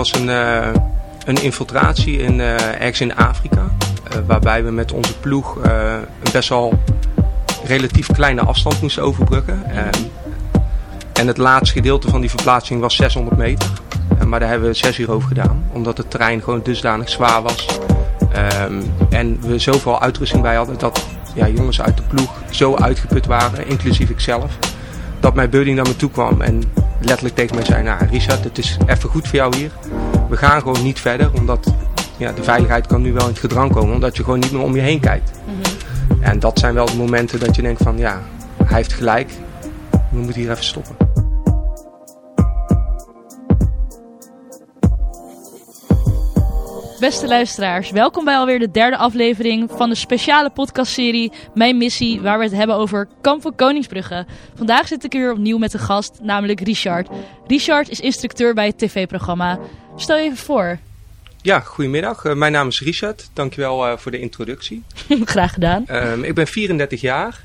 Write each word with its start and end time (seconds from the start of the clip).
was 0.00 0.14
een, 0.14 0.28
uh, 0.28 0.68
een 1.24 1.42
infiltratie 1.42 2.18
in, 2.18 2.38
uh, 2.38 2.54
ergens 2.54 3.00
in 3.00 3.16
Afrika. 3.16 3.60
Uh, 3.60 4.18
waarbij 4.26 4.64
we 4.64 4.70
met 4.70 4.92
onze 4.92 5.18
ploeg 5.18 5.56
een 5.64 6.32
best 6.32 6.48
wel 6.48 6.78
relatief 7.64 8.06
kleine 8.06 8.40
afstand 8.40 8.80
moesten 8.80 9.02
overbruggen. 9.02 9.64
en 11.12 11.26
het 11.26 11.36
laatste 11.36 11.74
gedeelte 11.74 12.08
van 12.08 12.20
die 12.20 12.30
verplaatsing 12.30 12.80
was 12.80 12.96
600 12.96 13.36
meter. 13.36 13.70
maar 14.26 14.40
daar 14.40 14.48
hebben 14.48 14.68
we 14.68 14.74
zes 14.74 14.98
uur 14.98 15.10
over 15.10 15.28
gedaan. 15.28 15.64
Omdat 15.72 15.98
het 15.98 16.10
terrein 16.10 16.42
gewoon 16.42 16.60
dusdanig 16.62 17.08
zwaar 17.08 17.42
was. 17.42 17.66
Um, 18.62 18.92
en 19.10 19.40
we 19.40 19.58
zoveel 19.58 20.00
uitrusting 20.00 20.42
bij 20.42 20.56
hadden 20.56 20.78
dat 20.78 21.06
ja, 21.34 21.48
jongens 21.48 21.80
uit 21.80 21.96
de 21.96 22.02
ploeg 22.02 22.30
zo 22.50 22.76
uitgeput 22.76 23.26
waren, 23.26 23.66
inclusief 23.66 24.10
ikzelf. 24.10 24.58
Dat 25.20 25.34
mijn 25.34 25.50
buddy 25.50 25.72
naar 25.72 25.86
me 25.86 25.96
toe 25.96 26.10
kwam 26.10 26.40
en 26.40 26.62
letterlijk 27.00 27.34
tegen 27.34 27.56
mij 27.56 27.64
zei, 27.64 27.82
nou 27.82 28.06
Richard, 28.10 28.44
het 28.44 28.58
is 28.58 28.76
even 28.86 29.08
goed 29.08 29.28
voor 29.28 29.36
jou 29.36 29.56
hier. 29.56 29.70
We 30.28 30.36
gaan 30.36 30.60
gewoon 30.60 30.82
niet 30.82 31.00
verder, 31.00 31.30
omdat 31.32 31.74
ja, 32.16 32.32
de 32.32 32.42
veiligheid 32.42 32.86
kan 32.86 33.02
nu 33.02 33.12
wel 33.12 33.22
in 33.22 33.28
het 33.28 33.38
gedrang 33.38 33.72
komen, 33.72 33.94
omdat 33.94 34.16
je 34.16 34.24
gewoon 34.24 34.38
niet 34.38 34.52
meer 34.52 34.62
om 34.62 34.74
je 34.74 34.80
heen 34.80 35.00
kijkt. 35.00 35.30
Mhm. 35.44 36.22
En 36.22 36.38
dat 36.38 36.58
zijn 36.58 36.74
wel 36.74 36.86
de 36.86 36.96
momenten 36.96 37.40
dat 37.40 37.56
je 37.56 37.62
denkt 37.62 37.82
van, 37.82 37.98
ja, 37.98 38.22
hij 38.64 38.76
heeft 38.76 38.92
gelijk, 38.92 39.30
we 39.90 40.18
moeten 40.18 40.40
hier 40.40 40.50
even 40.50 40.64
stoppen. 40.64 40.99
Beste 47.00 47.26
luisteraars, 47.26 47.90
welkom 47.90 48.24
bij 48.24 48.36
alweer 48.36 48.58
de 48.58 48.70
derde 48.70 48.96
aflevering 48.96 49.70
van 49.72 49.88
de 49.88 49.94
speciale 49.94 50.50
podcastserie 50.50 51.32
Mijn 51.54 51.76
Missie, 51.76 52.20
waar 52.20 52.38
we 52.38 52.44
het 52.44 52.52
hebben 52.52 52.76
over 52.76 53.08
Kamp 53.20 53.42
van 53.42 53.54
Koningsbrugge. 53.54 54.26
Vandaag 54.54 54.86
zit 54.86 55.04
ik 55.04 55.12
hier 55.12 55.32
opnieuw 55.32 55.58
met 55.58 55.74
een 55.74 55.80
gast, 55.80 56.18
namelijk 56.22 56.60
Richard. 56.60 57.08
Richard 57.46 57.88
is 57.88 58.00
instructeur 58.00 58.54
bij 58.54 58.66
het 58.66 58.78
tv-programma. 58.78 59.58
Stel 59.96 60.16
je 60.16 60.24
even 60.24 60.36
voor. 60.36 60.78
Ja, 61.42 61.60
goedemiddag. 61.60 62.24
Uh, 62.24 62.34
mijn 62.34 62.52
naam 62.52 62.68
is 62.68 62.80
Richard. 62.80 63.30
Dankjewel 63.32 63.86
uh, 63.86 63.96
voor 63.96 64.10
de 64.10 64.20
introductie. 64.20 64.82
Graag 65.24 65.52
gedaan. 65.52 65.84
Uh, 65.88 66.22
ik 66.22 66.34
ben 66.34 66.46
34 66.46 67.00
jaar, 67.00 67.44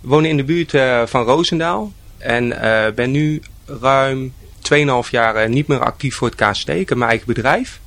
woon 0.00 0.24
in 0.24 0.36
de 0.36 0.44
buurt 0.44 0.74
eh, 0.74 1.06
van 1.06 1.24
Roosendaal 1.24 1.92
en 2.18 2.48
ben 2.94 3.10
nu 3.10 3.42
ruim 3.80 4.32
2,5 4.74 5.10
jaar 5.10 5.48
niet 5.48 5.66
meer 5.66 5.80
actief 5.80 6.14
voor 6.14 6.28
het 6.28 6.50
KST. 6.50 6.68
Ik 6.68 6.88
heb 6.88 6.98
mijn 6.98 7.10
eigen 7.10 7.26
bedrijf. 7.26 7.82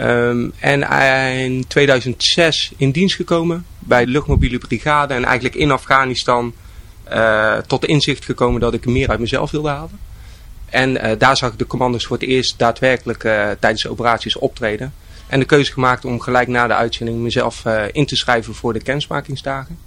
Um, 0.00 0.52
en 0.58 0.82
in 1.38 1.66
2006 1.66 2.72
in 2.76 2.90
dienst 2.90 3.16
gekomen 3.16 3.66
bij 3.78 4.04
de 4.04 4.10
luchtmobiele 4.10 4.58
brigade 4.58 5.14
en 5.14 5.24
eigenlijk 5.24 5.54
in 5.54 5.70
Afghanistan 5.70 6.52
uh, 7.12 7.56
tot 7.56 7.84
inzicht 7.84 8.24
gekomen 8.24 8.60
dat 8.60 8.74
ik 8.74 8.86
meer 8.86 9.08
uit 9.08 9.20
mezelf 9.20 9.50
wilde 9.50 9.68
halen. 9.68 9.98
En 10.66 10.90
uh, 10.90 11.10
daar 11.18 11.36
zag 11.36 11.52
ik 11.52 11.58
de 11.58 11.66
commando's 11.66 12.06
voor 12.06 12.16
het 12.16 12.28
eerst 12.28 12.58
daadwerkelijk 12.58 13.24
uh, 13.24 13.50
tijdens 13.60 13.82
de 13.82 13.90
operaties 13.90 14.38
optreden. 14.38 14.94
En 15.26 15.38
de 15.38 15.44
keuze 15.44 15.72
gemaakt 15.72 16.04
om 16.04 16.20
gelijk 16.20 16.48
na 16.48 16.66
de 16.66 16.74
uitzending 16.74 17.18
mezelf 17.18 17.64
in 17.92 18.06
te 18.06 18.16
schrijven 18.16 18.54
voor 18.54 18.72
de 18.72 18.82
kennismakingsdagen. 18.82 19.78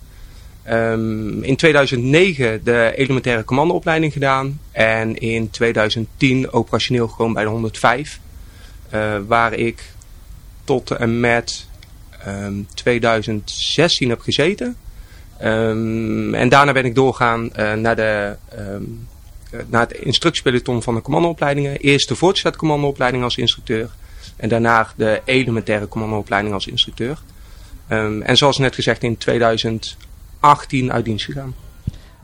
Um, 0.70 1.44
in 1.44 1.56
2009 1.56 2.64
de 2.64 2.94
elementaire 2.96 3.44
commandoopleiding 3.44 4.14
gedaan. 4.14 4.60
En 4.72 5.18
in 5.18 5.50
2010 5.50 6.52
operationeel 6.52 7.08
gewoon 7.08 7.34
bij 7.34 7.44
de 7.44 7.50
105. 7.50 8.20
waar 9.28 9.54
ik 9.54 9.84
tot 10.72 10.92
en 10.92 11.20
met 11.20 11.66
um, 12.28 12.34
ehm, 12.34 12.54
2016 12.74 14.10
heb 14.10 14.20
gezeten. 14.20 14.76
Um, 15.44 16.34
en 16.34 16.50
daarna 16.50 16.72
ben 16.72 16.86
ik 16.86 16.96
doorgaan 16.96 17.50
uh, 17.60 17.74
naar, 17.74 17.96
de, 17.96 18.36
um, 18.60 19.08
naar 19.68 19.82
het 19.82 19.92
instructiepeloton 19.92 20.82
van 20.82 20.96
de 20.96 21.02
commandoopleidingen. 21.02 21.78
Eerst 21.78 22.08
de 22.08 22.16
voortgezet 22.16 22.56
commandoopleiding 22.56 23.24
als 23.24 23.38
instructeur. 23.38 23.90
En 24.36 24.50
daarna 24.50 24.88
de 24.96 25.22
elementaire 25.26 25.88
commandoopleiding 25.88 26.54
als 26.54 26.68
instructeur. 26.68 27.20
en 27.88 28.38
zoals 28.38 28.58
net 28.58 28.76
gezegd 28.76 29.04
in 29.04 29.18
2018 29.18 30.92
uit 30.92 31.06
dienst 31.06 31.26
gegaan. 31.26 31.56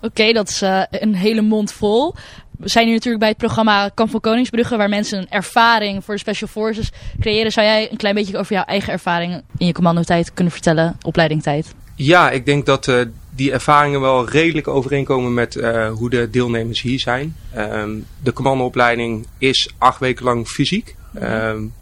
Oké, 0.02 0.34
dat 0.34 0.50
is 0.50 0.62
uh, 0.62 0.84
een 0.90 1.16
hele 1.16 1.42
mond 1.42 1.72
vol. 1.72 2.16
We 2.58 2.70
zijn 2.70 2.86
nu 2.86 2.94
natuurlijk 2.94 3.20
bij 3.20 3.30
het 3.30 3.38
programma 3.38 3.90
Kamp 3.94 4.10
van 4.10 4.20
Koningsbrugge, 4.20 4.78
waar 4.78 4.90
mensen 4.90 5.18
een 5.18 5.30
ervaring 5.30 6.04
voor 6.04 6.14
de 6.14 6.20
Special 6.20 6.50
Forces 6.50 6.92
creëren. 7.20 7.52
Zou 7.52 7.66
jij 7.66 7.92
een 7.92 7.98
klein 7.98 8.16
beetje 8.16 8.38
over 8.38 8.54
jouw 8.54 8.64
eigen 8.64 8.94
ervaring 8.94 9.42
in 9.58 9.66
je 9.66 9.74
commandotijd 9.74 10.34
kunnen 10.34 10.54
vertellen, 10.54 10.98
opleidingstijd? 11.02 11.74
Ja, 11.96 12.30
ik 12.30 12.46
denk 12.46 12.66
dat 12.66 12.88
uh, 12.88 13.02
die 13.36 13.52
ervaringen 13.52 14.02
wel 14.02 14.30
redelijk 14.30 14.68
overeenkomen 14.68 15.34
met 15.34 15.56
uh, 15.56 15.92
hoe 15.92 16.10
de 16.10 16.30
deelnemers 16.30 16.82
hier 16.82 17.00
zijn. 17.00 17.36
Um, 17.58 18.06
de 18.24 18.34
commandoopleiding 18.34 19.28
is 19.38 19.74
acht 19.78 20.00
weken 20.00 20.26
lang 20.26 20.48
fysiek. 20.48 20.96
Um, 21.22 21.74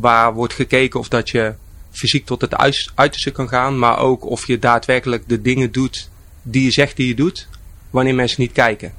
waar 0.00 0.34
wordt 0.34 0.54
gekeken 0.54 1.00
of 1.00 1.08
dat 1.08 1.30
je 1.30 1.54
fysiek 1.90 2.26
tot 2.26 2.40
het 2.40 2.56
uiterste 2.94 3.30
kan 3.30 3.48
gaan, 3.48 3.78
maar 3.78 3.98
ook 3.98 4.24
of 4.24 4.46
je 4.46 4.58
daadwerkelijk 4.58 5.22
de 5.26 5.42
dingen 5.42 5.72
doet 5.72 6.08
die 6.42 6.64
je 6.64 6.70
zegt 6.70 6.96
die 6.96 7.08
je 7.08 7.14
doet, 7.14 7.48
wanneer 7.90 8.14
mensen 8.14 8.40
niet 8.40 8.52
kijken. 8.52 8.92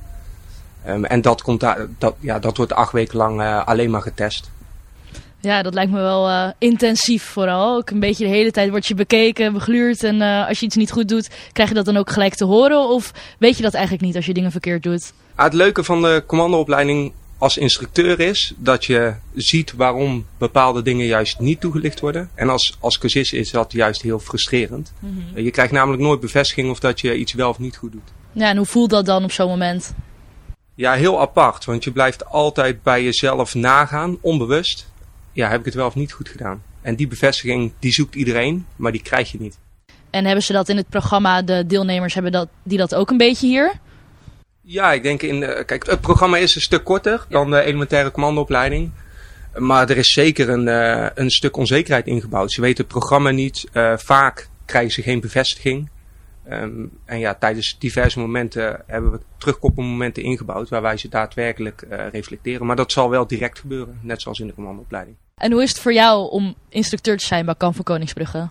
Um, 0.88 1.06
en 1.06 1.22
dat, 1.22 1.42
komt 1.42 1.60
daar, 1.60 1.88
dat, 1.98 2.16
ja, 2.20 2.40
dat 2.40 2.58
wordt 2.58 2.74
acht 2.74 2.92
weken 2.92 3.18
lang 3.18 3.42
uh, 3.42 3.66
alleen 3.66 3.90
maar 3.90 4.02
getest. 4.02 4.52
Ja, 5.40 5.62
dat 5.62 5.74
lijkt 5.74 5.92
me 5.92 6.00
wel 6.00 6.30
uh, 6.30 6.48
intensief 6.58 7.24
vooral. 7.24 7.76
Ook 7.76 7.90
een 7.90 8.00
beetje 8.00 8.26
de 8.26 8.30
hele 8.32 8.52
tijd 8.52 8.70
word 8.70 8.86
je 8.86 8.96
bekeken, 8.96 9.54
begluurd. 9.54 10.04
En 10.04 10.16
uh, 10.16 10.48
als 10.48 10.60
je 10.60 10.66
iets 10.66 10.76
niet 10.76 10.92
goed 10.92 11.08
doet, 11.08 11.30
krijg 11.52 11.70
je 11.70 11.76
dat 11.76 11.86
dan 11.86 11.98
ook 11.98 12.12
gelijk 12.12 12.36
te 12.36 12.46
horen? 12.46 12.90
Of 12.90 13.12
weet 13.38 13.58
je 13.58 13.64
dat 13.64 13.74
eigenlijk 13.74 14.06
niet 14.06 14.16
als 14.16 14.26
je 14.26 14.34
dingen 14.34 14.52
verkeerd 14.52 14.84
doet? 14.84 15.14
Ah, 15.36 15.46
het 15.46 15.54
leuke 15.54 15.84
van 15.84 16.02
de 16.02 16.24
commandoopleiding 16.28 17.12
als 17.38 17.58
instructeur 17.58 18.20
is 18.20 18.54
dat 18.58 18.86
je 18.86 19.14
ziet 19.36 19.74
waarom 19.74 20.26
bepaalde 20.38 20.82
dingen 20.82 21.06
juist 21.06 21.40
niet 21.40 21.60
toegelicht 21.62 22.00
worden. 22.00 22.30
En 22.36 22.50
als, 22.50 22.78
als 22.80 22.98
cursist 22.98 23.34
is 23.34 23.52
dat 23.52 23.72
juist 23.72 24.02
heel 24.02 24.20
frustrerend. 24.20 24.94
Mm 25.00 25.24
-hmm. 25.34 25.44
Je 25.44 25.52
krijgt 25.52 25.72
namelijk 25.72 26.02
nooit 26.02 26.20
bevestiging 26.20 26.70
of 26.70 26.80
dat 26.80 27.02
je 27.02 27.16
iets 27.16 27.34
wel 27.34 27.50
of 27.50 27.60
niet 27.60 27.78
goed 27.78 27.92
doet. 27.92 28.12
Ja, 28.32 28.50
en 28.50 28.58
hoe 28.58 28.66
voelt 28.66 28.90
dat 28.90 29.06
dan 29.06 29.24
op 29.24 29.32
zo'n 29.32 29.48
moment? 29.48 29.94
Ja, 30.75 30.94
heel 30.94 31.22
apart. 31.22 31.66
Want 31.66 31.84
je 31.84 31.91
blijft 31.91 32.25
altijd 32.25 32.84
bij 32.84 33.03
jezelf 33.03 33.53
nagaan, 33.56 34.17
onbewust. 34.22 34.88
Ja, 35.31 35.50
heb 35.50 35.59
ik 35.59 35.66
het 35.66 35.73
wel 35.73 35.88
of 35.88 35.95
niet 35.95 36.11
goed 36.11 36.29
gedaan? 36.29 36.63
En 36.81 36.95
die 36.95 37.07
bevestiging, 37.07 37.72
die 37.79 37.91
zoekt 37.91 38.16
iedereen, 38.16 38.66
maar 38.75 38.91
die 38.91 39.01
krijg 39.01 39.31
je 39.31 39.39
niet. 39.39 39.57
En 40.09 40.25
hebben 40.25 40.44
ze 40.44 40.53
dat 40.53 40.69
in 40.69 40.78
het 40.78 40.89
programma, 40.89 41.41
de 41.41 41.66
deelnemers, 41.66 42.13
hebben 42.13 42.31
dat, 42.31 42.47
die 42.63 42.78
dat 42.78 42.95
ook 42.95 43.09
een 43.09 43.17
beetje 43.17 43.47
hier? 43.47 43.73
Ja, 44.61 44.94
ik 44.94 45.03
denk 45.03 45.22
in. 45.22 45.41
Uh, 45.41 45.50
kijk, 45.66 45.85
het 45.85 46.01
programma 46.01 46.38
is 46.38 46.56
een 46.56 46.61
stuk 46.61 46.84
korter 46.84 47.25
dan 47.29 47.51
de 47.51 47.61
elementaire 47.61 48.11
commandoopleiding. 48.11 48.91
Maar 49.57 49.90
er 49.90 49.97
is 49.97 50.13
zeker 50.13 50.50
een, 50.50 50.67
uh, 50.67 51.09
een 51.16 51.29
stuk 51.29 51.57
onzekerheid 51.57 52.07
ingebouwd. 52.07 52.51
Ze 52.51 52.61
weten 52.61 52.84
het 52.84 52.94
programma 52.94 53.29
niet. 53.29 53.66
Uh, 53.73 53.94
vaak 53.97 54.50
krijgen 54.66 54.91
ze 54.91 55.01
geen 55.01 55.19
bevestiging. 55.19 55.90
Um, 56.52 56.92
en 57.06 57.20
ja, 57.20 57.34
tijdens 57.34 57.80
diverse 57.80 58.20
momenten 58.20 58.84
hebben 58.88 59.12
we 59.12 59.20
terugkoppelmomenten 59.38 60.24
ingebouwd 60.24 60.70
waar 60.70 60.81
wij 60.81 60.98
ze 60.98 61.09
daadwerkelijk 61.09 61.86
uh, 61.92 62.08
reflecteren. 62.12 62.66
Maar 62.66 62.76
dat 62.76 62.92
zal 62.92 63.09
wel 63.09 63.28
direct 63.28 63.59
gebeuren, 63.59 64.00
net 64.02 64.22
zoals 64.22 64.40
in 64.40 64.48
de 64.48 64.53
commandoopleiding. 64.53 65.16
En 65.36 65.52
hoe 65.52 65.64
is 65.64 65.70
het 65.70 65.80
voor 65.80 65.94
jou 65.94 66.32
om 66.32 66.56
instructeur 66.70 67.18
te 67.18 67.26
zijn 67.26 67.46
bij 67.46 67.56
Kamp 67.56 67.76
van 67.76 67.84
Koningsbrugge? 67.84 68.50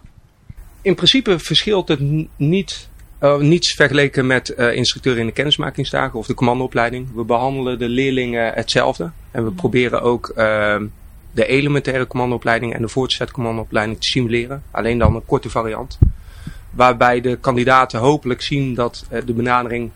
In 0.82 0.94
principe 0.94 1.38
verschilt 1.38 1.88
het 1.88 2.00
niet, 2.36 2.88
uh, 3.20 3.36
niets 3.36 3.74
vergeleken 3.74 4.26
met 4.26 4.54
uh, 4.56 4.74
instructeur 4.74 5.18
in 5.18 5.26
de 5.26 5.32
kennismakingsdagen 5.32 6.18
of 6.18 6.26
de 6.26 6.34
commandoopleiding. 6.34 7.14
We 7.14 7.24
behandelen 7.24 7.78
de 7.78 7.88
leerlingen 7.88 8.52
hetzelfde. 8.52 9.10
En 9.30 9.44
we 9.44 9.50
mm. 9.50 9.56
proberen 9.56 10.02
ook 10.02 10.28
ehm, 10.28 10.86
de 11.32 11.46
elementaire 11.46 12.06
commandoopleiding 12.06 12.74
en 12.74 12.82
de 12.82 12.88
voortgezet 12.88 13.30
commandoopleiding 13.30 14.00
te 14.00 14.06
simuleren. 14.06 14.62
Alleen 14.70 14.98
dan 14.98 15.14
een 15.14 15.24
korte 15.24 15.50
variant. 15.50 15.98
Waarbij 16.72 17.20
de 17.20 17.36
kandidaten 17.36 18.00
hopelijk 18.00 18.42
zien 18.42 18.74
dat 18.74 19.04
uh, 19.10 19.20
de 19.24 19.32
benadering 19.32 19.90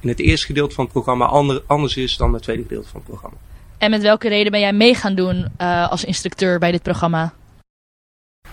in 0.00 0.08
het 0.08 0.18
eerste 0.18 0.46
gedeelte 0.46 0.74
van 0.74 0.84
het 0.84 0.92
programma 0.92 1.24
ander, 1.24 1.62
anders 1.66 1.96
is 1.96 2.16
dan 2.16 2.32
het 2.32 2.42
tweede 2.42 2.62
gedeelte 2.62 2.88
van 2.88 3.00
het 3.00 3.08
programma. 3.08 3.36
En 3.78 3.90
met 3.90 4.02
welke 4.02 4.28
reden 4.28 4.52
ben 4.52 4.60
jij 4.60 4.72
mee 4.72 4.94
gaan 4.94 5.14
doen 5.14 5.46
uh, 5.60 5.90
als 5.90 6.04
instructeur 6.04 6.58
bij 6.58 6.70
dit 6.72 6.82
programma? 6.82 7.32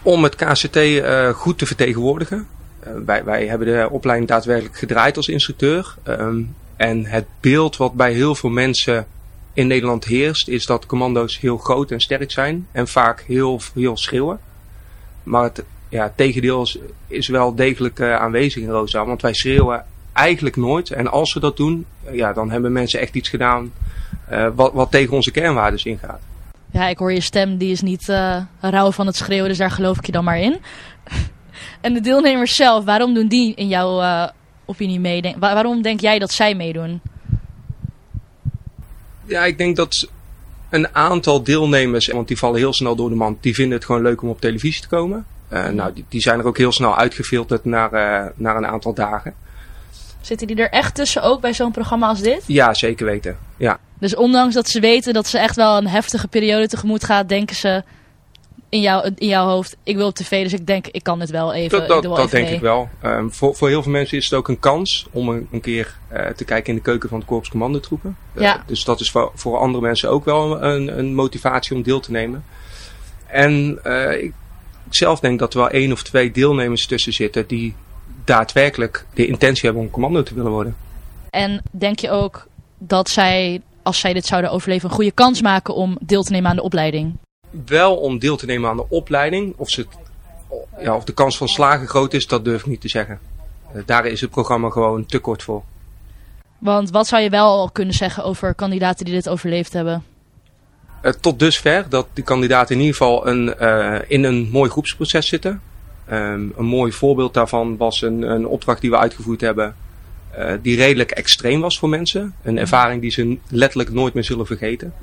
Om 0.02 0.24
het 0.24 0.36
KCT 0.36 0.76
uh, 0.76 1.30
goed 1.30 1.58
te 1.58 1.66
vertegenwoordigen. 1.66 2.48
wij, 3.06 3.24
wij 3.24 3.48
hebben 3.48 3.68
de 3.68 3.88
opleiding 3.92 4.30
daadwerkelijk 4.30 4.78
gedraaid 4.78 5.18
als 5.18 5.28
instructeur. 5.28 5.96
Um, 6.08 6.56
en 6.76 7.06
het 7.06 7.26
beeld 7.40 7.78
wat 7.78 7.94
bij 7.94 8.14
heel 8.14 8.36
veel 8.36 8.50
mensen 8.50 9.08
in 9.54 9.68
Nederland 9.68 10.06
heerst, 10.06 10.48
is 10.48 10.66
dat 10.66 10.86
commando's 10.86 11.40
heel 11.40 11.58
groot 11.58 11.92
en 11.92 12.00
sterk 12.00 12.32
zijn. 12.32 12.68
En 12.72 12.88
vaak 12.88 13.24
heel, 13.28 13.62
heel 13.74 13.98
schreeuwen. 13.98 14.40
Maar 15.24 15.44
het 15.44 15.64
ja, 15.90 16.14
tegendeel 16.16 16.62
is, 16.62 16.78
is 17.08 17.28
wel 17.28 17.56
degelijk 17.56 18.00
uh, 18.00 18.16
aanwezig 18.16 18.64
in 18.64 18.70
Roosdaal. 18.70 19.06
Want 19.06 19.22
wij 19.22 19.34
schreeuwen 19.34 19.86
eigenlijk 20.14 20.56
nooit. 20.56 20.90
En 20.90 21.08
als 21.08 21.34
we 21.34 21.40
dat 21.40 21.58
doen, 21.58 21.86
ja, 22.12 22.34
dan 22.34 22.52
hebben 22.52 22.72
mensen 22.72 23.00
echt 23.00 23.16
iets 23.16 23.30
gedaan 23.30 23.72
uh, 24.32 24.48
wat, 24.56 24.74
wat 24.74 24.92
tegen 24.92 25.14
onze 25.14 25.32
kernwaarden 25.32 25.84
ingaat. 25.84 26.20
Ja, 26.72 26.88
ik 26.88 26.98
hoor 26.98 27.14
je 27.14 27.22
stem, 27.22 27.58
die 27.58 27.72
is 27.72 27.82
niet 27.82 28.08
uh, 28.08 28.42
rauw 28.60 28.92
van 28.92 29.06
het 29.06 29.16
schreeuwen, 29.16 29.50
dus 29.50 29.58
daar 29.58 29.72
geloof 29.72 29.98
ik 29.98 30.06
je 30.06 30.12
dan 30.12 30.24
maar 30.24 30.40
in. 30.40 30.58
en 31.82 31.94
de 31.94 32.02
deelnemers 32.02 32.56
zelf, 32.56 32.86
waarom 32.86 33.14
doen 33.14 33.28
die 33.28 33.56
in 33.56 33.68
jouw 33.68 34.02
uh, 34.02 34.28
opinie 34.66 35.00
mee? 35.00 35.22
Denk, 35.22 35.36
waarom 35.40 35.82
denk 35.82 36.00
jij 36.00 36.20
dat 36.20 36.32
zij 36.32 36.56
meedoen? 36.56 37.02
Ja, 39.26 39.46
ik 39.46 39.58
denk 39.58 39.76
dat 39.76 40.10
Een 40.70 40.96
aantal 40.96 41.44
deelnemers, 41.44 42.08
want 42.08 42.28
die 42.28 42.38
vallen 42.38 42.60
heel 42.60 42.74
snel 42.74 42.96
door 42.96 43.10
de 43.10 43.16
mand, 43.16 43.44
die 43.44 43.54
vinden 43.54 43.78
het 43.78 43.86
gewoon 43.86 44.02
leuk 44.02 44.22
om 44.22 44.30
op 44.30 44.42
televisie 44.42 44.82
te 44.82 44.88
komen. 44.88 45.26
Uh, 45.54 45.68
nou, 45.68 45.94
die, 45.94 46.06
die, 46.10 46.22
zijn 46.22 46.40
er 46.40 46.46
ook 46.46 46.58
heel 46.58 46.72
snel 46.72 46.98
uitgefilterd 46.98 47.66
naar, 47.66 47.94
uh, 47.94 48.32
naar 48.36 48.56
een 48.56 48.68
aantal 48.68 48.94
dagen. 48.94 49.34
Zitten 50.22 50.48
die 50.48 50.56
er 50.56 50.70
echt 50.70 50.96
tussen 50.96 51.24
ook 51.24 51.42
bij 51.42 51.54
zo'n 51.54 51.72
programma 51.72 52.08
als 52.08 52.22
dit? 52.22 52.44
Ja, 52.46 52.74
zeker 52.74 53.06
weten. 53.06 53.38
Ja. 53.58 53.80
Dus 54.00 54.16
ondanks 54.16 54.54
dat 54.54 54.70
ze 54.70 54.80
weten 54.80 55.14
dat 55.14 55.28
ze 55.28 55.40
echt 55.40 55.56
wel 55.56 55.78
een 55.78 55.88
heftige 55.88 56.28
periode 56.28 56.68
tegemoet 56.68 57.04
gaat, 57.04 57.30
denken 57.30 57.56
ze 57.56 57.84
in, 58.70 58.82
jou, 58.82 59.12
in 59.16 59.28
jouw 59.28 59.46
hoofd, 59.46 59.78
ik 59.84 59.96
wil 59.96 60.08
op 60.08 60.16
tv, 60.16 60.44
dus 60.44 60.54
ik 60.54 60.68
denk, 60.68 60.88
ik 60.88 61.04
kan 61.04 61.20
het 61.20 61.30
wel 61.30 61.54
even. 61.54 61.80
Dat, 61.80 61.88
dat, 61.88 62.04
wel 62.04 62.16
dat 62.16 62.26
even 62.26 62.32
denk 62.32 62.46
mee. 62.46 62.56
ik 62.56 62.62
wel. 62.62 62.90
Um, 63.04 63.34
voor, 63.34 63.56
voor 63.56 63.68
heel 63.68 63.84
veel 63.84 63.92
mensen 63.92 64.18
is 64.18 64.24
het 64.24 64.34
ook 64.34 64.48
een 64.48 64.60
kans 64.60 65.08
om 65.12 65.30
een, 65.30 65.48
een 65.52 65.62
keer 65.62 65.96
uh, 66.14 66.28
te 66.28 66.46
kijken 66.46 66.70
in 66.70 66.76
de 66.76 66.82
keuken 66.82 67.10
van 67.10 67.20
de 67.20 67.26
Korps 67.26 67.50
Commandotroepen. 67.50 68.18
Ja. 68.36 68.64
Dus 68.66 68.84
dat 68.84 69.00
is 69.00 69.12
voor, 69.12 69.32
voor 69.36 69.58
andere 69.58 69.84
mensen 69.84 70.10
ook 70.10 70.26
wel 70.26 70.64
een, 70.64 71.00
een 71.00 71.16
motivatie 71.16 71.76
om 71.76 71.82
deel 71.82 72.00
te 72.00 72.12
nemen. 72.12 72.44
En 73.28 73.80
uh, 73.84 74.24
ik, 74.24 74.34
ik 74.88 74.96
zelf 74.96 75.20
denk 75.20 75.40
dat 75.40 75.54
er 75.54 75.60
wel 75.60 75.70
één 75.70 75.92
of 75.92 76.04
twee 76.04 76.32
deelnemers 76.32 76.86
tussen 76.86 77.14
zitten 77.14 77.48
die 77.48 77.76
daadwerkelijk 78.26 79.06
de 79.14 79.28
intentie 79.28 79.66
hebben 79.66 79.84
om 79.84 79.90
commando 79.90 80.24
te 80.24 80.34
willen 80.34 80.52
worden. 80.52 80.76
En 81.30 81.64
denk 81.72 82.00
je 82.00 82.10
ook 82.10 82.48
dat 82.78 83.10
zij, 83.10 83.62
als 83.84 84.00
zij 84.00 84.14
dit 84.14 84.26
zouden 84.26 84.52
overleven, 84.52 84.90
een 84.90 84.96
goede 84.96 85.12
kans 85.12 85.42
maken 85.42 85.76
om 85.76 85.98
deel 86.02 86.24
te 86.24 86.32
nemen 86.32 86.50
aan 86.50 86.56
de 86.56 86.62
opleiding? 86.62 87.18
Wel 87.66 87.96
om 87.96 88.20
deel 88.20 88.38
te 88.38 88.46
nemen 88.46 88.70
aan 88.70 88.78
de 88.78 88.90
opleiding. 88.90 89.54
Of, 89.58 89.70
ze, 89.70 89.86
ja, 90.80 90.96
of 90.96 91.04
de 91.04 91.14
kans 91.14 91.38
van 91.38 91.48
slagen 91.48 91.88
groot 91.88 92.14
is, 92.14 92.28
dat 92.28 92.46
durf 92.46 92.62
ik 92.62 92.68
niet 92.68 92.82
te 92.82 92.90
zeggen. 92.90 93.20
Uh, 93.76 93.82
daar 93.86 94.06
is 94.06 94.22
het 94.22 94.30
programma 94.30 94.70
gewoon 94.70 95.06
te 95.06 95.20
kort 95.20 95.44
voor. 95.44 95.64
Want 96.58 96.90
wat 96.90 97.08
zou 97.08 97.22
je 97.22 97.30
wel 97.30 97.70
kunnen 97.72 97.94
zeggen 97.94 98.24
over 98.24 98.54
kandidaten 98.54 99.06
die 99.06 99.14
dit 99.14 99.30
overleefd 99.30 99.74
hebben? 99.74 100.04
Uh, 101.04 101.12
tot 101.12 101.40
dusver 101.40 101.86
dat 101.90 102.08
die 102.14 102.24
kandidaten 102.24 102.76
in 102.76 102.82
ieder 102.82 102.96
geval 102.96 103.28
een, 103.28 103.56
uh, 103.62 103.96
in 104.08 104.24
een 104.24 104.50
mooi 104.52 104.70
groepsproces 104.70 105.28
zitten. 105.28 105.62
Um, 106.12 106.54
een 106.58 106.66
mooi 106.66 106.92
voorbeeld 106.92 107.34
daarvan 107.34 107.78
was 107.78 108.02
een, 108.02 108.22
een 108.22 108.48
opdracht 108.48 108.82
die 108.82 108.90
we 108.90 108.98
uitgevoerd 108.98 109.42
hebben. 109.42 109.76
Uh, 110.38 110.54
die 110.62 110.76
redelijk 110.76 111.12
extreem 111.12 111.62
was 111.62 111.80
voor 111.80 111.90
mensen. 111.90 112.36
Een 112.44 112.58
ervaring 112.58 113.02
die 113.02 113.12
ze 113.12 113.38
letterlijk 113.50 113.92
nooit 113.92 114.14
meer 114.14 114.24
zullen 114.24 114.46
vergeten. 114.46 114.94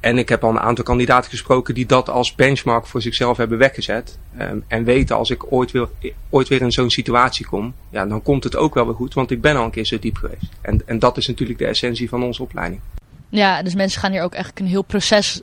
En 0.00 0.18
ik 0.18 0.28
heb 0.28 0.44
al 0.44 0.50
een 0.50 0.60
aantal 0.60 0.84
kandidaten 0.84 1.30
gesproken 1.30 1.74
die 1.74 1.86
dat 1.86 2.08
als 2.08 2.34
benchmark 2.34 2.86
voor 2.86 3.02
zichzelf 3.02 3.36
hebben 3.36 3.58
weggezet. 3.58 4.18
Um, 4.40 4.64
en 4.68 4.84
weten 4.84 5.16
als 5.16 5.30
ik 5.30 5.52
ooit 5.52 5.70
weer, 5.70 5.88
ooit 6.30 6.48
weer 6.48 6.60
in 6.60 6.72
zo'n 6.72 6.90
situatie 6.90 7.46
kom, 7.46 7.74
ja, 7.90 8.06
dan 8.06 8.22
komt 8.22 8.44
het 8.44 8.56
ook 8.56 8.74
wel 8.74 8.86
weer 8.86 8.94
goed, 8.94 9.14
want 9.14 9.30
ik 9.30 9.40
ben 9.40 9.56
al 9.56 9.64
een 9.64 9.70
keer 9.70 9.86
zo 9.86 9.98
diep 9.98 10.16
geweest. 10.16 10.48
En, 10.60 10.82
en 10.86 10.98
dat 10.98 11.16
is 11.16 11.26
natuurlijk 11.26 11.58
de 11.58 11.66
essentie 11.66 12.08
van 12.08 12.22
onze 12.22 12.42
opleiding. 12.42 12.80
Ja, 13.34 13.62
dus 13.62 13.74
mensen 13.74 14.00
gaan 14.00 14.10
hier 14.10 14.22
ook 14.22 14.34
echt 14.34 14.60
een 14.60 14.66
heel 14.66 14.82
proces 14.82 15.40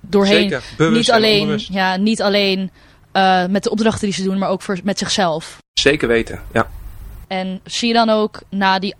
doorheen. 0.00 0.48
Zeker, 0.48 0.62
bewust 0.76 0.96
niet 0.96 1.08
en 1.08 1.14
alleen, 1.14 1.60
ja, 1.70 1.96
niet 1.96 2.22
alleen 2.22 2.70
uh, 3.12 3.46
met 3.46 3.62
de 3.62 3.70
opdrachten 3.70 4.04
die 4.04 4.14
ze 4.14 4.22
doen, 4.22 4.38
maar 4.38 4.48
ook 4.48 4.62
voor, 4.62 4.78
met 4.84 4.98
zichzelf. 4.98 5.58
Zeker 5.72 6.08
weten, 6.08 6.40
ja. 6.52 6.70
En 7.26 7.60
zie 7.64 7.88
je 7.88 7.94
dan 7.94 8.08
ook 8.08 8.42
na 8.50 8.78
die 8.78 8.94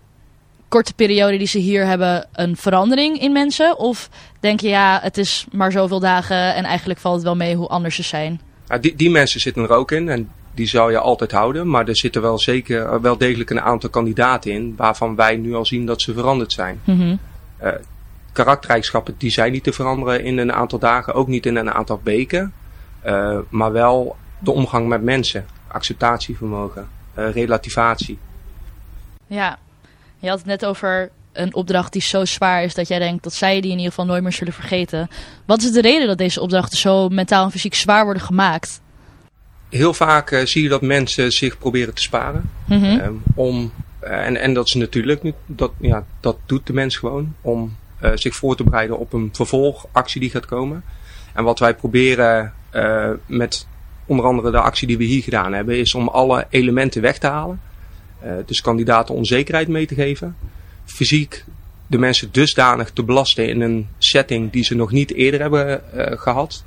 korte 0.68 0.94
periode 0.94 1.36
die 1.36 1.46
ze 1.46 1.58
hier 1.58 1.86
hebben 1.86 2.26
een 2.32 2.56
verandering 2.56 3.20
in 3.20 3.32
mensen? 3.32 3.78
Of 3.78 4.08
denk 4.40 4.60
je 4.60 4.68
ja, 4.68 4.98
het 5.02 5.18
is 5.18 5.46
maar 5.52 5.72
zoveel 5.72 6.00
dagen 6.00 6.54
en 6.54 6.64
eigenlijk 6.64 7.00
valt 7.00 7.14
het 7.14 7.24
wel 7.24 7.36
mee 7.36 7.56
hoe 7.56 7.68
anders 7.68 7.96
ze 7.96 8.02
zijn? 8.02 8.40
Ja, 8.68 8.78
die, 8.78 8.96
die 8.96 9.10
mensen 9.10 9.40
zitten 9.40 9.62
er 9.62 9.70
ook 9.70 9.90
in 9.90 10.08
en 10.08 10.30
die 10.54 10.66
zou 10.66 10.90
je 10.90 10.98
altijd 10.98 11.32
houden. 11.32 11.68
Maar 11.68 11.88
er 11.88 11.96
zitten 11.96 12.22
wel 12.22 12.38
zeker 12.38 13.00
wel 13.00 13.18
degelijk 13.18 13.50
een 13.50 13.60
aantal 13.60 13.90
kandidaten 13.90 14.50
in 14.50 14.74
waarvan 14.76 15.16
wij 15.16 15.36
nu 15.36 15.54
al 15.54 15.66
zien 15.66 15.86
dat 15.86 16.02
ze 16.02 16.12
veranderd 16.12 16.52
zijn. 16.52 16.80
Mm 16.84 16.98
-hmm. 16.98 17.18
uh, 17.62 17.72
karaktereigenschappen 18.32 19.14
die 19.18 19.30
zijn 19.30 19.52
niet 19.52 19.64
te 19.64 19.72
veranderen 19.72 20.24
in 20.24 20.38
een 20.38 20.52
aantal 20.52 20.78
dagen, 20.78 21.14
ook 21.14 21.28
niet 21.28 21.46
in 21.46 21.56
een 21.56 21.70
aantal 21.70 22.00
weken. 22.02 22.52
Uh, 23.06 23.38
maar 23.48 23.72
wel 23.72 24.16
de 24.38 24.50
omgang 24.50 24.88
met 24.88 25.02
mensen, 25.02 25.46
acceptatievermogen, 25.68 26.88
uh, 27.18 27.30
relativatie. 27.30 28.18
Ja, 29.26 29.58
je 30.18 30.28
had 30.28 30.38
het 30.38 30.46
net 30.46 30.64
over 30.64 31.10
een 31.32 31.54
opdracht 31.54 31.92
die 31.92 32.02
zo 32.02 32.24
zwaar 32.24 32.62
is 32.62 32.74
dat 32.74 32.88
jij 32.88 32.98
denkt 32.98 33.22
dat 33.22 33.34
zij 33.34 33.60
die 33.60 33.70
in 33.70 33.76
ieder 33.76 33.90
geval 33.90 34.06
nooit 34.06 34.22
meer 34.22 34.32
zullen 34.32 34.52
vergeten. 34.52 35.08
Wat 35.46 35.62
is 35.62 35.72
de 35.72 35.80
reden 35.80 36.06
dat 36.06 36.18
deze 36.18 36.40
opdrachten 36.40 36.78
zo 36.78 37.08
mentaal 37.08 37.44
en 37.44 37.50
fysiek 37.50 37.74
zwaar 37.74 38.04
worden 38.04 38.22
gemaakt? 38.22 38.80
Heel 39.68 39.94
vaak 39.94 40.30
uh, 40.30 40.44
zie 40.44 40.62
je 40.62 40.68
dat 40.68 40.82
mensen 40.82 41.30
zich 41.30 41.58
proberen 41.58 41.94
te 41.94 42.02
sparen. 42.02 42.50
Mm 42.64 42.82
-hmm. 42.82 43.00
um, 43.00 43.22
om, 43.34 43.72
en, 44.00 44.36
en 44.36 44.54
dat 44.54 44.66
is 44.66 44.74
natuurlijk, 44.74 45.32
dat, 45.46 45.72
ja, 45.80 46.04
dat 46.20 46.36
doet 46.46 46.66
de 46.66 46.72
mens 46.72 46.96
gewoon, 46.96 47.34
om 47.40 47.76
zich 48.14 48.34
voor 48.34 48.56
te 48.56 48.64
bereiden 48.64 48.98
op 48.98 49.12
een 49.12 49.28
vervolgactie 49.32 50.20
die 50.20 50.30
gaat 50.30 50.46
komen. 50.46 50.84
En 51.34 51.44
wat 51.44 51.58
wij 51.58 51.74
proberen 51.74 52.52
uh, 52.74 53.10
met 53.26 53.66
onder 54.06 54.24
andere 54.24 54.50
de 54.50 54.60
actie 54.60 54.86
die 54.86 54.98
we 54.98 55.04
hier 55.04 55.22
gedaan 55.22 55.52
hebben, 55.52 55.78
is 55.78 55.94
om 55.94 56.08
alle 56.08 56.46
elementen 56.48 57.02
weg 57.02 57.18
te 57.18 57.26
halen. 57.26 57.60
Dus 58.46 58.60
kandidaten 58.60 59.14
onzekerheid 59.14 59.68
mee 59.68 59.86
te 59.86 59.94
geven. 59.94 60.36
Fysiek 60.84 61.44
de 61.86 61.98
mensen 61.98 62.28
dusdanig 62.32 62.90
te 62.90 63.02
belasten 63.02 63.48
in 63.48 63.60
een 63.60 63.88
setting 63.98 64.52
die 64.52 64.64
ze 64.64 64.74
nog 64.74 64.90
niet 64.90 65.14
eerder 65.14 65.40
hebben 65.40 65.82
gehad. 66.18 66.64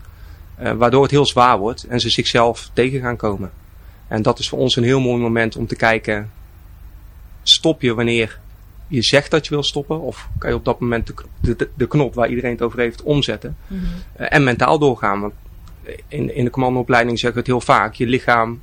Waardoor 0.75 1.01
het 1.01 1.11
heel 1.11 1.25
zwaar 1.25 1.57
wordt 1.57 1.83
en 1.83 1.99
ze 1.99 2.09
zichzelf 2.09 2.69
tegen 2.73 3.01
gaan 3.01 3.17
komen. 3.17 3.51
En 4.07 4.21
dat 4.21 4.39
is 4.39 4.49
voor 4.49 4.59
ons 4.59 4.75
een 4.75 4.83
heel 4.83 4.99
mooi 4.99 5.21
moment 5.21 5.55
om 5.55 5.67
te 5.67 5.75
kijken, 5.75 6.31
stop 7.43 7.81
je 7.81 7.93
wanneer 7.93 8.39
je 8.87 9.01
zegt 9.01 9.31
dat 9.31 9.45
je 9.45 9.53
wil 9.53 9.63
stoppen? 9.63 10.01
Of 10.01 10.29
kan 10.37 10.49
je 10.49 10.55
op 10.55 10.65
dat 10.65 10.79
moment 10.79 11.07
de, 11.07 11.55
de, 11.55 11.69
de 11.75 11.87
knop 11.87 12.13
waar 12.13 12.29
iedereen 12.29 12.51
het 12.51 12.61
over 12.61 12.79
heeft 12.79 13.03
omzetten? 13.03 13.57
Mm 13.67 13.79
-hmm. 13.79 13.87
uh, 14.19 14.27
en 14.29 14.43
mentaal 14.43 14.79
doorgaan. 14.79 15.21
Want 15.21 15.33
in, 16.07 16.35
in 16.35 16.43
de 16.43 16.51
commandoopleiding 16.51 17.19
zeggen 17.19 17.43
we 17.43 17.51
het 17.51 17.57
heel 17.57 17.75
vaak. 17.75 17.93
Je 17.93 18.07
lichaam 18.07 18.61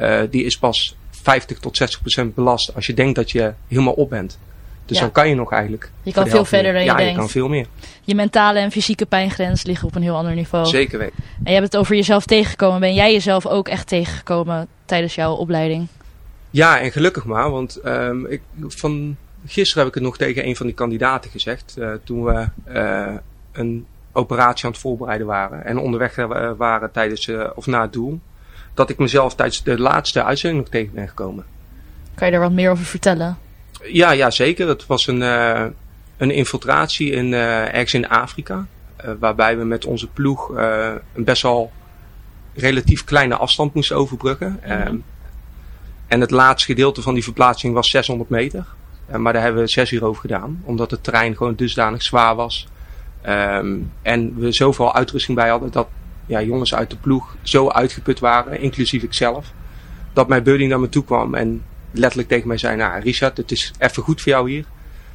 uh, 0.00 0.20
die 0.30 0.44
is 0.44 0.58
pas 0.58 0.96
50 1.10 1.58
tot 1.58 1.76
60 1.76 2.00
procent 2.00 2.34
belast 2.34 2.74
als 2.74 2.86
je 2.86 2.94
denkt 2.94 3.14
dat 3.14 3.30
je 3.30 3.52
helemaal 3.68 3.92
op 3.92 4.10
bent. 4.10 4.38
Dus 4.86 4.96
ja. 4.96 5.02
dan 5.02 5.12
kan 5.12 5.28
je 5.28 5.34
nog 5.34 5.52
eigenlijk. 5.52 5.90
Je 6.02 6.12
kan 6.12 6.28
veel 6.28 6.44
verder 6.44 6.72
dan 6.72 6.80
je 6.80 6.86
ja, 6.86 6.96
denkt. 6.96 7.10
Ja, 7.10 7.16
je 7.16 7.20
kan 7.20 7.28
veel 7.28 7.48
meer. 7.48 7.66
Je 8.04 8.14
mentale 8.14 8.58
en 8.58 8.70
fysieke 8.70 9.06
pijngrens 9.06 9.64
liggen 9.64 9.88
op 9.88 9.94
een 9.94 10.02
heel 10.02 10.16
ander 10.16 10.34
niveau. 10.34 10.66
Zeker 10.66 10.98
weten. 10.98 11.16
En 11.44 11.52
je 11.52 11.58
hebt 11.58 11.72
het 11.72 11.76
over 11.76 11.96
jezelf 11.96 12.24
tegengekomen. 12.24 12.80
Ben 12.80 12.94
jij 12.94 13.12
jezelf 13.12 13.46
ook 13.46 13.68
echt 13.68 13.86
tegengekomen 13.86 14.68
tijdens 14.84 15.14
jouw 15.14 15.34
opleiding? 15.34 15.86
Ja, 16.50 16.80
en 16.80 16.92
gelukkig 16.92 17.24
maar. 17.24 17.50
Want 17.50 17.80
um, 17.84 18.26
ik, 18.26 18.40
van 18.68 19.16
gisteren 19.46 19.78
heb 19.78 19.88
ik 19.88 19.94
het 19.94 20.04
nog 20.04 20.16
tegen 20.16 20.46
een 20.46 20.56
van 20.56 20.66
die 20.66 20.74
kandidaten 20.74 21.30
gezegd. 21.30 21.74
Uh, 21.78 21.92
toen 22.04 22.24
we 22.24 22.48
uh, 22.68 23.14
een 23.52 23.86
operatie 24.12 24.64
aan 24.64 24.70
het 24.70 24.80
voorbereiden 24.80 25.26
waren. 25.26 25.64
En 25.64 25.78
onderweg 25.78 26.18
uh, 26.18 26.50
waren 26.56 26.90
tijdens, 26.90 27.30
of 27.54 27.66
na 27.66 27.82
het 27.82 27.92
doel. 27.92 28.20
Dat 28.74 28.90
ik 28.90 28.98
mezelf 28.98 29.34
tijdens 29.34 29.62
de 29.62 29.78
laatste 29.78 30.24
uitzending 30.24 30.62
nog 30.62 30.72
tegen 30.72 30.94
ben 30.94 31.08
gekomen. 31.08 31.44
Kan 32.14 32.26
je 32.26 32.32
daar 32.32 32.42
wat 32.42 32.52
meer 32.52 32.70
over 32.70 32.84
vertellen? 32.84 33.38
Ja, 33.82 34.10
ja 34.10 34.30
zeker. 34.30 34.68
Het 34.68 34.86
was 34.86 35.06
een, 35.06 35.20
een 36.16 36.30
infiltratie 36.30 37.10
in, 37.10 37.32
ergens 37.32 37.94
in 37.94 38.08
Afrika. 38.08 38.66
Waarbij 39.18 39.58
we 39.58 39.64
met 39.64 39.84
onze 39.84 40.06
ploeg 40.08 40.48
een 40.48 41.24
best 41.24 41.42
wel 41.42 41.72
relatief 42.54 43.04
kleine 43.04 43.36
afstand 43.36 43.74
moesten 43.74 43.96
overbruggen. 43.96 44.60
Um, 44.88 45.04
en 46.08 46.20
het 46.20 46.30
laatste 46.30 46.66
gedeelte 46.66 47.02
van 47.02 47.14
die 47.14 47.22
verplaatsing 47.22 47.74
was 47.74 47.90
600 47.90 48.30
meter. 48.30 48.66
Maar 49.16 49.32
daar 49.32 49.42
hebben 49.42 49.62
we 49.62 49.68
zes 49.68 49.92
uur 49.92 50.04
over 50.04 50.20
gedaan. 50.20 50.62
Omdat 50.64 50.90
het 50.90 51.02
terrein 51.02 51.36
gewoon 51.36 51.54
dusdanig 51.54 52.02
zwaar 52.02 52.34
was. 52.34 52.68
Um, 53.26 53.92
en 54.02 54.34
we 54.38 54.52
zoveel 54.52 54.94
uitrusting 54.94 55.36
bij 55.36 55.48
hadden 55.48 55.70
dat 55.70 55.88
ja, 56.26 56.42
jongens 56.42 56.74
uit 56.74 56.90
de 56.90 56.96
ploeg 56.96 57.36
zo 57.42 57.68
uitgeput 57.68 58.18
waren, 58.18 58.60
inclusief 58.60 59.02
ikzelf. 59.02 59.52
Dat 60.12 60.28
mijn 60.28 60.42
buddy 60.42 60.66
naar 60.66 60.80
me 60.80 60.88
toe 60.88 61.04
kwam 61.04 61.34
en 61.34 61.62
letterlijk 61.90 62.28
tegen 62.28 62.48
mij 62.48 62.58
zei, 62.58 62.76
nou 62.76 63.00
Richard, 63.00 63.36
het 63.36 63.50
is 63.50 63.72
even 63.78 64.02
goed 64.02 64.20
voor 64.20 64.32
jou 64.32 64.50
hier. 64.50 64.64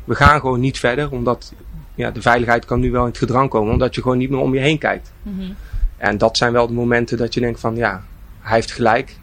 We 0.03 0.15
gaan 0.15 0.39
gewoon 0.39 0.59
niet 0.59 0.79
verder, 0.79 1.11
omdat 1.11 1.53
ja, 1.95 2.11
de 2.11 2.21
veiligheid 2.21 2.65
kan 2.65 2.79
nu 2.79 2.91
wel 2.91 3.01
in 3.01 3.07
het 3.07 3.17
gedrang 3.17 3.49
komen, 3.49 3.73
omdat 3.73 3.95
je 3.95 4.01
gewoon 4.01 4.17
niet 4.17 4.29
meer 4.29 4.39
om 4.39 4.53
je 4.53 4.59
heen 4.59 4.77
kijkt. 4.77 5.11
Mm 5.21 5.39
-hmm. 5.39 5.55
En 5.97 6.17
dat 6.17 6.37
zijn 6.37 6.53
wel 6.53 6.67
de 6.67 6.73
momenten 6.73 7.17
dat 7.17 7.33
je 7.33 7.39
denkt 7.39 7.59
van, 7.59 7.75
ja, 7.75 8.03
hij 8.39 8.55
heeft 8.55 8.71
gelijk, 8.71 9.17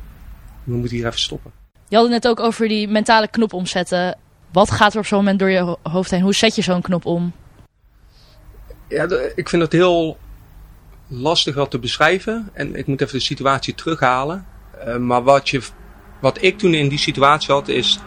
we 0.64 0.74
moeten 0.74 0.96
hier 0.96 1.06
even 1.06 1.20
stoppen. 1.20 1.52
Je 1.88 1.96
had 1.96 2.04
het 2.04 2.14
net 2.14 2.28
ook 2.28 2.40
over 2.40 2.68
die 2.68 2.88
mentale 2.88 3.28
knop 3.28 3.52
omzetten. 3.52 4.18
Wat 4.52 4.70
gaat 4.70 4.92
er 4.92 4.98
op 4.98 5.06
zo'n 5.06 5.18
moment 5.18 5.38
door 5.38 5.50
je 5.50 5.76
hoofd 5.82 6.10
heen? 6.10 6.22
Hoe 6.22 6.34
zet 6.34 6.54
je 6.54 6.62
zo'n 6.62 6.82
knop 6.82 7.06
om? 7.06 7.32
Ja, 8.88 9.08
ik 9.34 9.48
vind 9.48 9.62
het 9.62 9.72
heel 9.72 10.18
lastig 11.06 11.54
wel 11.54 11.68
te 11.68 11.78
beschrijven. 11.78 12.48
En 12.52 12.74
ik 12.74 12.86
moet 12.86 13.00
even 13.00 13.18
de 13.18 13.24
situatie 13.24 13.74
terughalen. 13.74 14.46
Uh, 14.86 14.96
maar 14.96 15.22
wat, 15.22 15.48
je, 15.48 15.62
wat 16.20 16.42
ik 16.42 16.58
toen 16.58 16.74
in 16.74 16.88
die 16.88 16.98
situatie 16.98 17.52
had, 17.52 17.68
is 17.68 17.98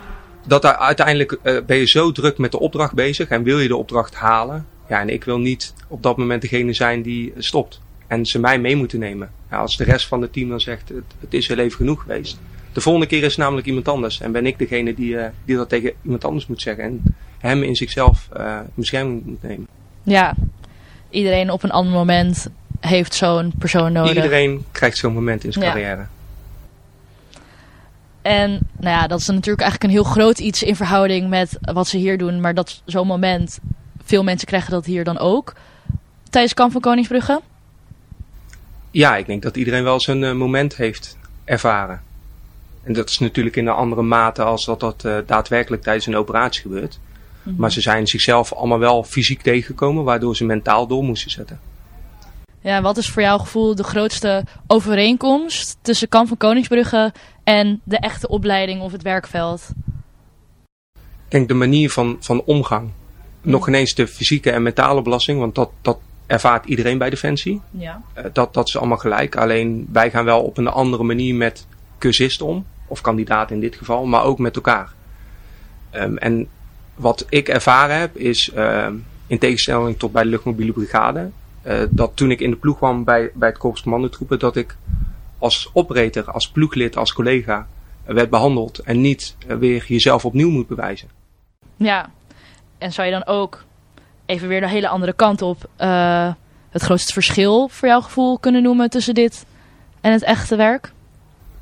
dat 0.47 0.63
er 0.63 0.77
uiteindelijk 0.77 1.37
uh, 1.43 1.61
ben 1.65 1.77
je 1.77 1.87
zo 1.87 2.11
druk 2.11 2.37
met 2.37 2.51
de 2.51 2.59
opdracht 2.59 2.93
bezig 2.93 3.27
en 3.27 3.43
wil 3.43 3.59
je 3.59 3.67
de 3.67 3.75
opdracht 3.75 4.15
halen. 4.15 4.67
Ja, 4.87 4.99
en 4.99 5.09
ik 5.09 5.23
wil 5.23 5.37
niet 5.39 5.73
op 5.87 6.03
dat 6.03 6.17
moment 6.17 6.41
degene 6.41 6.73
zijn 6.73 7.01
die 7.01 7.33
stopt. 7.37 7.81
En 8.07 8.25
ze 8.25 8.39
mij 8.39 8.59
mee 8.59 8.75
moeten 8.75 8.99
nemen. 8.99 9.31
Ja, 9.49 9.57
als 9.57 9.77
de 9.77 9.83
rest 9.83 10.07
van 10.07 10.21
het 10.21 10.33
team 10.33 10.49
dan 10.49 10.59
zegt, 10.59 10.89
het, 10.89 11.03
het 11.19 11.33
is 11.33 11.47
wel 11.47 11.57
even 11.57 11.77
genoeg 11.77 12.01
geweest. 12.01 12.39
De 12.73 12.81
volgende 12.81 13.07
keer 13.07 13.23
is 13.23 13.35
namelijk 13.35 13.67
iemand 13.67 13.87
anders. 13.87 14.21
En 14.21 14.31
ben 14.31 14.45
ik 14.45 14.59
degene 14.59 14.93
die, 14.93 15.13
uh, 15.13 15.25
die 15.45 15.55
dat 15.55 15.69
tegen 15.69 15.93
iemand 16.01 16.25
anders 16.25 16.47
moet 16.47 16.61
zeggen. 16.61 16.83
En 16.83 17.15
hem 17.39 17.63
in 17.63 17.75
zichzelf 17.75 18.29
uh, 18.37 18.57
in 18.63 18.71
bescherming 18.73 19.25
moet 19.25 19.43
nemen. 19.43 19.67
Ja, 20.03 20.33
iedereen 21.09 21.49
op 21.51 21.63
een 21.63 21.71
ander 21.71 21.93
moment 21.93 22.47
heeft 22.79 23.13
zo'n 23.13 23.53
persoon 23.57 23.91
nodig. 23.91 24.15
Iedereen 24.15 24.65
krijgt 24.71 24.97
zo'n 24.97 25.13
moment 25.13 25.43
in 25.43 25.53
zijn 25.53 25.65
Ja. 25.65 25.71
carrière. 25.71 26.05
En 28.21 28.59
nou 28.79 28.95
ja, 28.95 29.07
dat 29.07 29.19
is 29.19 29.27
natuurlijk 29.27 29.61
eigenlijk 29.61 29.83
een 29.83 29.99
heel 29.99 30.11
groot 30.11 30.39
iets 30.39 30.63
in 30.63 30.75
verhouding 30.75 31.29
met 31.29 31.57
wat 31.61 31.87
ze 31.87 31.97
hier 31.97 32.17
doen. 32.17 32.41
Maar 32.41 32.53
dat 32.53 32.81
zo'n 32.85 33.07
moment, 33.07 33.59
veel 34.03 34.23
mensen 34.23 34.47
krijgen 34.47 34.71
dat 34.71 34.85
hier 34.85 35.03
dan 35.03 35.17
ook. 35.17 35.53
Tijdens 36.29 36.53
Kamp 36.53 36.71
van 36.71 36.81
Koningsbrugge. 36.81 37.41
Ja, 38.91 39.15
ik 39.15 39.25
denk 39.25 39.41
dat 39.41 39.57
iedereen 39.57 39.83
wel 39.83 39.99
zijn 39.99 40.23
eh, 40.23 40.33
moment 40.33 40.75
heeft 40.75 41.17
ervaren. 41.43 42.01
En 42.83 42.93
dat 42.93 43.09
is 43.09 43.19
natuurlijk 43.19 43.55
in 43.55 43.67
een 43.67 43.73
andere 43.73 44.01
mate 44.01 44.43
als 44.43 44.65
dat 44.65 44.79
dat 44.79 45.05
eh, 45.05 45.17
daadwerkelijk 45.25 45.83
tijdens 45.83 46.05
een 46.05 46.15
operatie 46.15 46.61
gebeurt. 46.61 46.99
Maar 47.43 47.71
ze 47.71 47.81
zijn 47.81 48.07
zichzelf 48.07 48.53
allemaal 48.53 48.79
wel 48.79 49.03
fysiek 49.03 49.41
tegengekomen, 49.41 50.03
waardoor 50.03 50.35
ze 50.35 50.45
mentaal 50.45 50.87
door 50.87 51.03
moesten 51.03 51.31
zetten. 51.31 51.59
Ja, 52.61 52.81
wat 52.81 52.97
is 52.97 53.09
voor 53.09 53.21
jouw 53.21 53.37
gevoel 53.37 53.75
de 53.75 53.83
grootste 53.83 54.43
overeenkomst 54.67 55.77
tussen 55.81 56.09
Kamp 56.09 56.27
van 56.27 56.37
Koningsbrugge 56.37 57.13
en 57.43 57.81
de 57.83 57.97
echte 57.97 58.27
opleiding 58.27 58.81
of 58.81 58.91
het 58.91 59.01
werkveld? 59.01 59.69
Ik 60.93 60.99
denk 61.39 61.47
de 61.47 61.53
manier 61.53 61.89
van, 61.89 62.17
van 62.19 62.43
omgang. 62.45 62.89
Nog 63.41 63.67
ineens 63.67 63.95
de 63.95 64.07
fysieke 64.07 64.51
en 64.51 64.63
mentale 64.63 65.01
belasting, 65.01 65.39
want 65.39 65.55
dat, 65.55 65.69
dat 65.81 65.97
ervaart 66.27 66.65
iedereen 66.65 66.97
bij 66.97 67.09
Defensie. 67.09 67.61
Ja. 67.71 68.01
Eh, 68.13 68.25
dat, 68.33 68.53
dat 68.53 68.67
is 68.67 68.77
allemaal 68.77 68.97
gelijk. 68.97 69.35
Alleen 69.35 69.87
wij 69.91 70.09
gaan 70.09 70.25
wel 70.25 70.41
op 70.41 70.57
een 70.57 70.67
andere 70.67 71.03
manier 71.03 71.35
met 71.35 71.67
cursisten 71.97 72.45
om. 72.45 72.65
Of 72.93 73.01
kandidaten 73.01 73.55
in 73.55 73.61
dit 73.61 73.75
geval, 73.75 74.05
maar 74.05 74.23
ook 74.23 74.39
met 74.39 74.55
elkaar. 74.55 74.93
Ehm, 75.89 76.17
en 76.17 76.47
wat 76.95 77.25
ik 77.29 77.49
ervaren 77.49 77.99
heb 77.99 78.15
is, 78.15 78.51
ehm, 78.51 78.95
in 79.27 79.37
tegenstelling 79.37 79.99
tot 79.99 80.11
bij 80.11 80.23
de 80.23 80.29
luchtmobiele 80.29 80.71
brigade, 80.71 81.29
eh, 81.61 81.81
dat 81.89 82.11
toen 82.13 82.31
ik 82.31 82.39
in 82.39 82.49
de 82.49 82.55
ploeg 82.55 82.77
kwam 82.77 83.03
bij, 83.03 83.31
bij 83.33 83.49
het 83.49 83.57
korps 83.57 83.81
commandotroepen, 83.81 84.39
dat 84.39 84.55
ik 84.55 84.75
als 85.37 85.69
operator, 85.73 86.31
als 86.31 86.49
ploeglid, 86.49 86.97
als 86.97 87.13
collega 87.13 87.67
werd 88.05 88.29
behandeld. 88.29 88.79
En 88.79 89.01
niet 89.01 89.35
eh, 89.47 89.57
weer 89.57 89.85
jezelf 89.87 90.25
opnieuw 90.25 90.49
moet 90.49 90.67
bewijzen. 90.67 91.09
Ja. 91.75 92.09
En 92.77 92.91
zou 92.91 93.07
je 93.07 93.13
dan 93.13 93.25
ook 93.25 93.63
even 94.25 94.47
weer 94.47 94.61
de 94.61 94.69
hele 94.69 94.87
andere 94.87 95.13
kant 95.13 95.41
op 95.41 95.69
eh, 95.75 96.33
het 96.69 96.81
grootste 96.81 97.13
verschil 97.13 97.67
voor 97.67 97.87
jouw 97.87 98.01
gevoel 98.01 98.39
kunnen 98.39 98.63
noemen 98.63 98.89
tussen 98.89 99.13
dit 99.13 99.45
en 100.01 100.11
het 100.11 100.23
echte 100.23 100.55
werk? 100.55 100.91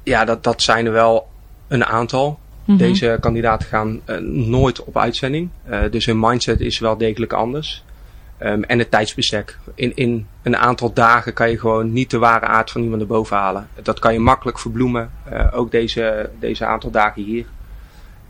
Ja, 0.04 0.26
dat, 0.26 0.44
dat 0.44 0.62
zijn 0.62 0.86
er 0.86 0.92
wel 0.92 1.28
een 1.68 1.86
aantal. 1.86 2.40
Mhm. 2.66 2.78
Deze 2.78 3.18
kandidaten 3.22 3.68
gaan 3.68 4.00
eh, 4.06 4.18
nooit 4.28 4.84
op 4.84 4.98
uitzending. 4.98 5.50
Eh, 5.64 5.80
dus 5.92 6.06
hun 6.06 6.20
mindset 6.20 6.60
is 6.60 6.80
wel 6.80 6.98
degelijk 6.98 7.34
anders. 7.34 7.84
Ehm, 8.38 8.62
en 8.62 8.80
het 8.80 8.92
tijdsbestek. 8.92 9.58
In, 9.76 9.96
in 9.96 10.28
een 10.44 10.58
aantal 10.58 10.94
dagen 10.94 11.34
kan 11.34 11.50
je 11.50 11.60
gewoon 11.60 11.94
niet 11.94 12.10
de 12.10 12.18
ware 12.18 12.46
aard 12.46 12.72
van 12.72 12.82
iemand 12.82 13.00
naar 13.00 13.08
boven 13.10 13.38
halen. 13.38 13.68
Dat 13.84 14.00
kan 14.00 14.14
je 14.14 14.20
makkelijk 14.20 14.60
verbloemen. 14.60 15.12
eh, 15.24 15.48
ook 15.52 15.72
deze, 15.72 16.30
deze 16.40 16.66
aantal 16.66 16.92
dagen 16.92 17.24
hier. 17.24 17.46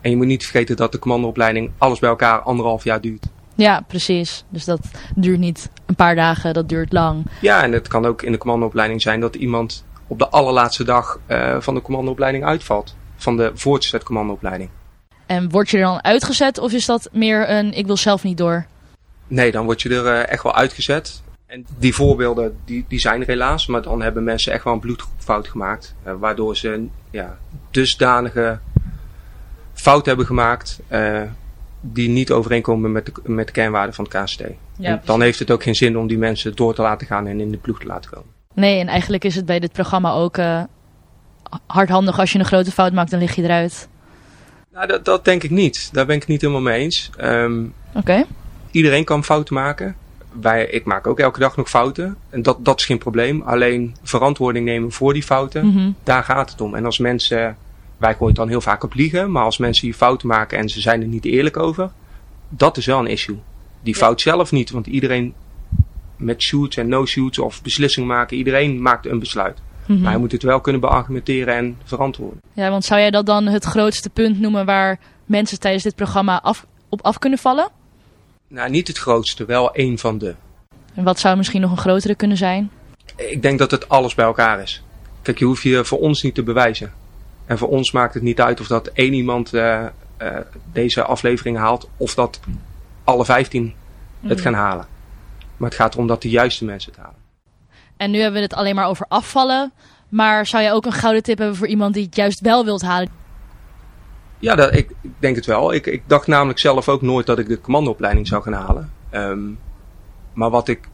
En 0.01 0.10
je 0.10 0.16
moet 0.16 0.25
niet 0.25 0.44
vergeten 0.44 0.75
dat 0.75 0.92
de 0.92 1.00
commandoopleiding 1.00 1.72
alles 1.78 2.00
bij 2.00 2.10
elkaar 2.10 2.40
anderhalf 2.40 2.84
jaar 2.84 3.01
duurt. 3.01 3.25
Ja, 3.56 3.84
precies. 3.88 4.44
Dus 4.50 4.66
dat 4.66 4.80
duurt 5.16 5.40
niet 5.40 5.70
een 5.86 5.96
paar 5.96 6.16
dagen, 6.16 6.54
dat 6.54 6.70
duurt 6.70 6.92
lang. 6.94 7.25
Ja, 7.42 7.63
en 7.63 7.72
het 7.72 7.88
kan 7.88 8.06
ook 8.06 8.22
in 8.22 8.32
de 8.32 8.38
commandoopleiding 8.38 9.01
zijn 9.01 9.20
dat 9.20 9.36
iemand 9.36 9.86
op 10.12 10.20
de 10.20 10.30
allerlaatste 10.30 10.84
dag 10.84 11.20
eh, 11.25 11.58
van 11.60 11.74
de 11.74 11.82
commandoopleiding 11.82 12.46
uitvalt. 12.46 12.96
Van 13.15 13.38
de 13.38 13.51
voortgezet 13.53 14.03
commandoopleiding. 14.03 14.70
En 15.25 15.50
word 15.50 15.70
je 15.70 15.77
er 15.77 15.84
dan 15.84 16.03
uitgezet 16.03 16.58
of 16.58 16.72
is 16.72 16.86
dat 16.86 17.10
meer 17.12 17.50
een 17.50 17.74
ik 17.74 17.86
wil 17.86 17.98
zelf 17.98 18.24
niet 18.24 18.38
door? 18.38 18.65
Nee, 19.27 19.51
dan 19.51 19.65
word 19.65 19.82
je 19.82 19.89
er 19.89 20.06
eh, 20.06 20.32
echt 20.32 20.44
wel 20.44 20.56
uitgezet. 20.56 21.22
En 21.46 21.65
die 21.77 21.94
voorbeelden, 21.94 22.58
die, 22.65 22.86
die 22.88 23.00
zijn 23.00 23.22
er 23.22 23.27
helaas. 23.27 23.68
Maar 23.68 23.82
dan 23.82 24.01
hebben 24.01 24.24
mensen 24.24 24.53
echt 24.53 24.63
wel 24.63 24.74
een 24.74 24.80
bloedgroepfout 24.80 25.48
gemaakt. 25.48 25.96
eh, 26.03 26.13
waardoor 26.20 26.56
ze 26.58 26.88
ja, 27.10 27.38
dusdanige 27.70 28.60
fout 29.74 30.06
hebben 30.06 30.25
gemaakt. 30.25 30.80
die 31.82 32.10
niet 32.10 32.32
overeenkomen 32.32 32.91
met 32.91 33.06
de, 33.06 33.12
met 33.24 33.48
de 33.48 33.53
kernwaarden 33.53 33.94
van 33.96 34.08
het 34.10 34.24
KST. 34.24 34.41
en 34.82 35.01
dan 35.06 35.22
heeft 35.22 35.39
het 35.39 35.51
ook 35.51 35.63
geen 35.63 35.75
zin 35.75 35.98
om 35.98 36.08
die 36.08 36.18
mensen 36.18 36.56
door 36.56 36.74
te 36.75 36.82
laten 36.82 37.08
gaan 37.08 37.27
en 37.27 37.39
in 37.39 37.51
de 37.51 37.58
ploeg 37.58 37.80
te 37.80 37.88
laten 37.88 38.12
komen. 38.12 38.40
Nee, 38.53 38.79
en 38.79 38.88
eigenlijk 38.88 39.24
is 39.24 39.36
het 39.36 39.46
bij 39.46 39.60
dit 39.60 39.72
programma 39.72 40.12
ook 40.12 40.38
eh, 40.38 40.63
hardhandig. 41.65 42.20
Als 42.20 42.31
je 42.31 42.39
een 42.39 42.46
grote 42.46 42.72
fout 42.72 42.93
maakt, 42.93 43.12
dan 43.12 43.20
lig 43.20 43.36
je 43.36 43.43
eruit. 43.43 43.88
Nou, 44.74 44.88
dat, 44.88 45.05
dat 45.05 45.25
denk 45.25 45.43
ik 45.43 45.50
niet. 45.50 45.89
Daar 45.93 46.05
ben 46.05 46.15
ik 46.15 46.27
niet 46.27 46.41
helemaal 46.41 46.62
mee 46.62 46.79
eens. 46.81 47.10
Ehm, 47.17 47.63
Oké. 47.93 48.24
iedereen 48.72 49.03
kan 49.03 49.24
fouten 49.24 49.53
maken. 49.55 49.96
Wij, 50.41 50.65
ik 50.65 50.86
maak 50.86 51.08
ook 51.08 51.20
elke 51.20 51.39
dag 51.39 51.55
nog 51.58 51.70
fouten. 51.70 52.17
En 52.29 52.41
dat, 52.41 52.65
dat 52.65 52.79
is 52.79 52.86
geen 52.86 52.98
probleem. 52.98 53.41
Alleen 53.41 53.96
verantwoording 54.03 54.65
nemen 54.65 54.91
voor 54.91 55.13
die 55.13 55.24
fouten, 55.24 55.65
Mhm. 55.65 55.91
daar 56.03 56.24
gaat 56.24 56.51
het 56.51 56.62
om. 56.62 56.75
En 56.75 56.86
als 56.86 56.98
mensen, 56.98 57.58
wij 57.98 58.12
gooien 58.12 58.27
het 58.27 58.36
dan 58.36 58.48
heel 58.48 58.62
vaak 58.62 58.84
op 58.84 58.93
liegen, 58.93 59.31
maar 59.31 59.43
als 59.43 59.58
mensen 59.58 59.88
hier 59.88 59.96
fouten 59.96 60.27
maken 60.27 60.58
en 60.58 60.70
ze 60.70 60.81
zijn 60.81 61.01
er 61.01 61.08
niet 61.08 61.25
eerlijk 61.25 61.58
over, 61.58 61.91
dat 62.50 62.77
is 62.77 62.86
wel 62.86 63.00
een 63.00 63.08
issue. 63.08 63.39
Die 63.84 63.93
Ja. 63.93 64.00
fout 64.00 64.22
zelf 64.22 64.51
niet, 64.51 64.70
want 64.72 64.88
iedereen 64.88 65.34
met 66.22 66.42
shoots 66.42 66.78
en 66.78 66.88
no-shoots 66.88 67.40
of 67.40 67.62
beslissingen 67.62 68.10
maken, 68.10 68.38
iedereen 68.38 68.82
maakt 68.82 69.06
een 69.06 69.20
besluit. 69.20 69.58
Mhm. 69.86 70.01
Maar 70.01 70.12
je 70.12 70.18
moet 70.18 70.32
het 70.32 70.44
wel 70.44 70.62
kunnen 70.62 70.82
beargumenteren 70.82 71.56
en 71.56 71.78
verantwoorden. 71.84 72.42
Ja, 72.54 72.70
want 72.70 72.86
zou 72.86 73.00
jij 73.00 73.12
dat 73.12 73.25
dan 73.25 73.46
het 73.46 73.63
grootste 73.63 74.10
punt 74.10 74.40
noemen 74.40 74.66
waar 74.66 75.00
mensen 75.25 75.60
tijdens 75.60 75.84
dit 75.84 75.96
programma 75.96 76.42
af, 76.42 76.66
op 76.90 77.01
af 77.01 77.20
kunnen 77.20 77.40
vallen? 77.40 77.70
Nou, 78.48 78.70
niet 78.70 78.88
het 78.88 78.98
grootste, 78.98 79.46
wel 79.46 79.74
één 79.74 79.98
van 79.98 80.18
de. 80.18 80.36
En 80.94 81.04
wat 81.04 81.20
zou 81.20 81.38
misschien 81.38 81.62
nog 81.62 81.72
een 81.72 81.78
grotere 81.78 82.16
kunnen 82.16 82.38
zijn? 82.38 82.72
Ik 83.16 83.42
denk 83.42 83.60
dat 83.60 83.72
het 83.72 83.90
alles 83.90 84.16
bij 84.16 84.25
elkaar 84.25 84.62
is. 84.62 84.84
Kijk, 85.22 85.40
je 85.40 85.46
hoeft 85.46 85.63
je 85.63 85.86
voor 85.86 86.00
ons 86.00 86.22
niet 86.24 86.36
te 86.36 86.44
bewijzen. 86.44 86.94
En 87.46 87.58
voor 87.58 87.68
ons 87.70 87.92
maakt 87.92 88.13
het 88.13 88.24
niet 88.24 88.42
uit 88.42 88.60
of 88.60 88.68
dat 88.68 88.88
één 88.88 89.13
iemand 89.13 89.54
eh, 89.54 89.86
eh, 90.18 90.38
deze 90.72 91.04
aflevering 91.04 91.58
haalt 91.58 91.90
of 91.98 92.13
dat 92.13 92.40
alle 93.04 93.25
vijftien 93.25 93.74
het 94.22 94.32
Mhm. 94.32 94.42
gaan 94.42 94.54
halen. 94.54 94.86
Maar 95.62 95.70
het 95.70 95.80
gaat 95.80 95.94
erom 95.94 96.08
dat 96.08 96.22
de 96.22 96.30
juiste 96.30 96.65
mensen 96.65 96.91
het 96.91 97.01
halen. 97.01 97.20
En 97.98 98.12
nu 98.12 98.20
hebben 98.20 98.39
we 98.39 98.46
het 98.46 98.56
alleen 98.56 98.75
maar 98.75 98.88
over 98.88 99.06
afvallen. 99.10 99.72
Maar 100.10 100.46
zou 100.46 100.63
jij 100.63 100.74
ook 100.74 100.86
een 100.86 100.91
gouden 100.91 101.24
tip 101.24 101.38
hebben 101.38 101.56
voor 101.56 101.68
iemand 101.68 101.94
die 101.94 102.06
het 102.06 102.15
juist 102.15 102.39
wel 102.39 102.65
wilt 102.65 102.82
halen? 102.82 103.10
Ja, 104.39 104.56
dat, 104.56 104.75
ik, 104.75 104.89
ik 105.01 105.12
denk 105.20 105.36
het 105.36 105.46
wel. 105.46 105.74
Ik, 105.74 105.86
ik 105.86 106.03
dacht 106.08 106.27
namelijk 106.27 106.60
zelf 106.60 106.89
ook 106.89 107.01
nooit 107.01 107.25
dat 107.25 107.39
ik 107.39 107.48
de 107.48 107.62
commandoopleiding 107.62 108.27
zou 108.27 108.44
gaan 108.44 108.53
halen. 108.53 108.91
Ehm, 109.10 109.39
maar 110.34 110.50
wat 110.50 110.68
ik 110.68 110.89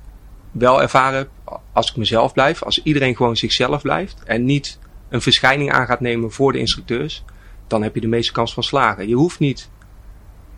wel 0.51 0.81
ervaren 0.81 1.17
heb, 1.17 1.59
als 1.73 1.89
ik 1.89 1.95
mezelf 1.95 2.33
blijf, 2.33 2.63
als 2.63 2.83
iedereen 2.83 3.15
gewoon 3.15 3.35
zichzelf 3.35 3.81
blijft 3.81 4.23
en 4.23 4.45
niet 4.45 4.79
een 5.09 5.21
verschijning 5.21 5.71
aan 5.71 5.85
gaat 5.85 5.99
nemen 5.99 6.31
voor 6.31 6.51
de 6.51 6.59
instructeurs, 6.59 7.23
dan 7.67 7.83
heb 7.83 7.95
je 7.95 8.01
de 8.01 8.07
meeste 8.07 8.31
kans 8.31 8.53
van 8.53 8.63
slagen. 8.63 9.07
Je 9.07 9.15
hoeft 9.15 9.39
niet 9.39 9.69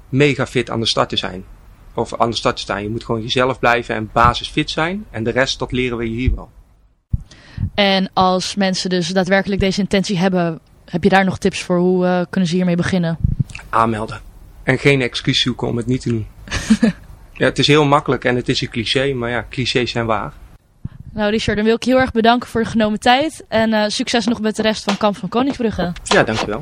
mega 0.10 0.48
fit 0.48 0.70
aan 0.70 0.80
de 0.80 0.88
start 0.88 1.10
te 1.10 1.18
zijn. 1.18 1.46
Of 2.00 2.20
aan 2.20 2.30
de 2.30 2.36
start 2.36 2.56
te 2.56 2.62
staan. 2.62 2.84
Je 2.84 2.90
moet 2.90 3.04
gewoon 3.04 3.22
jezelf 3.22 3.60
blijven 3.60 3.96
en 3.96 4.10
basisfit 4.14 4.70
zijn. 4.70 5.06
En 5.12 5.24
de 5.24 5.32
rest, 5.32 5.60
dat 5.60 5.72
leren 5.72 5.98
we 5.98 6.10
je 6.10 6.16
hier 6.16 6.36
wel. 6.36 6.50
En 7.74 8.10
als 8.14 8.56
mensen 8.56 8.90
dus 8.90 9.08
daadwerkelijk 9.08 9.62
deze 9.62 9.82
intentie 9.82 10.18
hebben, 10.18 10.60
heb 10.86 11.04
je 11.04 11.10
daar 11.10 11.26
nog 11.26 11.38
tips 11.38 11.62
voor? 11.62 11.78
Hoe 11.78 12.06
eh, 12.06 12.22
kunnen 12.30 12.50
ze 12.50 12.56
hiermee 12.56 12.76
beginnen? 12.76 13.18
Aanmelden. 13.70 14.22
En 14.64 14.78
geen 14.78 15.02
excuus 15.02 15.42
zoeken 15.42 15.68
om 15.68 15.78
het 15.78 15.86
niet 15.86 16.02
te 16.02 16.10
doen. 16.10 16.28
ja, 17.40 17.46
het 17.46 17.60
is 17.60 17.68
heel 17.68 17.86
makkelijk 17.86 18.26
en 18.26 18.36
het 18.36 18.50
is 18.50 18.62
een 18.62 18.70
cliché, 18.70 19.14
maar 19.14 19.30
ja, 19.30 19.46
clichés 19.50 19.92
zijn 19.92 20.06
waar. 20.06 20.34
Nou 21.14 21.32
Richard, 21.32 21.58
dan 21.58 21.66
wil 21.66 21.76
ik 21.76 21.84
je 21.84 21.92
heel 21.92 22.00
erg 22.00 22.12
bedanken 22.12 22.50
voor 22.50 22.64
de 22.64 22.70
genomen 22.70 23.00
tijd. 23.00 23.46
En 23.48 23.74
eh, 23.74 23.84
succes 23.88 24.26
nog 24.26 24.42
met 24.42 24.56
de 24.56 24.62
rest 24.62 24.84
van 24.84 24.98
Kamp 24.98 25.18
van 25.18 25.30
Koningsbrugge. 25.30 25.94
Ja, 26.04 26.24
dankjewel. 26.24 26.60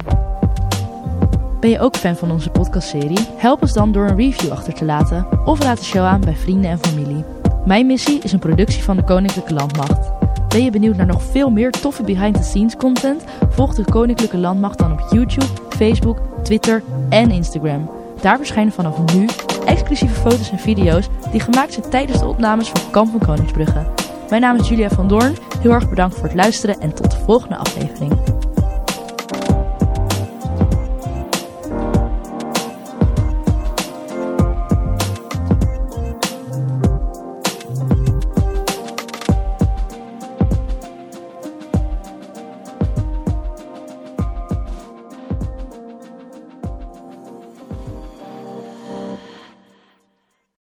Ben 1.59 1.69
je 1.69 1.79
ook 1.79 1.95
fan 1.95 2.15
van 2.15 2.31
onze 2.31 2.49
podcastserie? 2.49 3.27
Help 3.35 3.61
ons 3.61 3.73
dan 3.73 3.91
door 3.91 4.07
een 4.07 4.15
review 4.15 4.51
achter 4.51 4.73
te 4.73 4.85
laten 4.85 5.27
of 5.45 5.63
laat 5.63 5.77
de 5.77 5.83
show 5.83 6.03
aan 6.03 6.21
bij 6.21 6.35
vrienden 6.35 6.71
en 6.71 6.79
familie. 6.79 7.23
Mijn 7.65 7.85
missie 7.85 8.19
is 8.19 8.31
een 8.31 8.39
productie 8.39 8.83
van 8.83 8.95
de 8.95 9.03
Koninklijke 9.03 9.53
Landmacht. 9.53 10.11
Ben 10.47 10.63
je 10.63 10.71
benieuwd 10.71 10.95
naar 10.95 11.05
nog 11.05 11.23
veel 11.23 11.49
meer 11.49 11.71
toffe 11.71 12.03
behind-the-scenes 12.03 12.75
content? 12.75 13.23
Volg 13.49 13.75
de 13.75 13.83
Koninklijke 13.83 14.37
Landmacht 14.37 14.77
dan 14.77 14.91
op 14.91 15.05
YouTube, 15.09 15.51
Facebook, 15.69 16.17
Twitter 16.43 16.83
en 17.09 17.31
Instagram. 17.31 17.89
Daar 18.21 18.37
verschijnen 18.37 18.73
vanaf 18.73 19.13
nu 19.15 19.27
exclusieve 19.65 20.13
foto's 20.13 20.51
en 20.51 20.59
video's 20.59 21.07
die 21.31 21.39
gemaakt 21.39 21.73
zijn 21.73 21.89
tijdens 21.89 22.19
de 22.19 22.27
opnames 22.27 22.69
van 22.69 22.91
Kamp 22.91 23.11
van 23.11 23.19
Koningsbrugge. 23.19 23.85
Mijn 24.29 24.41
naam 24.41 24.59
is 24.59 24.69
Julia 24.69 24.89
van 24.89 25.07
Doorn. 25.07 25.35
Heel 25.59 25.71
erg 25.71 25.89
bedankt 25.89 26.15
voor 26.15 26.23
het 26.23 26.35
luisteren 26.35 26.79
en 26.79 26.93
tot 26.93 27.11
de 27.11 27.17
volgende 27.17 27.55
aflevering. 27.55 28.11